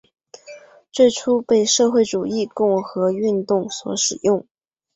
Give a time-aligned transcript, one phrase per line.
[0.91, 4.47] 最初被社会主义共和运动所使用。